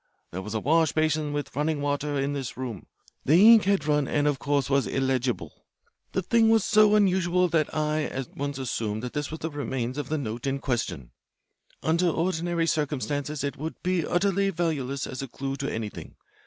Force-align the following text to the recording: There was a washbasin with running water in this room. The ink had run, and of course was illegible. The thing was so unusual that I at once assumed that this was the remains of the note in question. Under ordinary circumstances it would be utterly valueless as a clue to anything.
There 0.31 0.41
was 0.41 0.55
a 0.55 0.59
washbasin 0.59 1.31
with 1.31 1.55
running 1.55 1.79
water 1.79 2.19
in 2.19 2.33
this 2.33 2.57
room. 2.57 2.87
The 3.23 3.35
ink 3.53 3.65
had 3.65 3.85
run, 3.85 4.07
and 4.07 4.27
of 4.27 4.39
course 4.39 4.67
was 4.67 4.87
illegible. 4.87 5.63
The 6.13 6.23
thing 6.23 6.49
was 6.49 6.65
so 6.65 6.95
unusual 6.95 7.47
that 7.49 7.71
I 7.71 8.05
at 8.05 8.35
once 8.35 8.57
assumed 8.57 9.03
that 9.03 9.13
this 9.13 9.29
was 9.29 9.41
the 9.41 9.51
remains 9.51 9.99
of 9.99 10.09
the 10.09 10.17
note 10.17 10.47
in 10.47 10.57
question. 10.57 11.11
Under 11.83 12.07
ordinary 12.09 12.65
circumstances 12.65 13.43
it 13.43 13.57
would 13.57 13.75
be 13.83 14.03
utterly 14.03 14.49
valueless 14.49 15.05
as 15.05 15.21
a 15.21 15.27
clue 15.27 15.55
to 15.57 15.71
anything. 15.71 16.15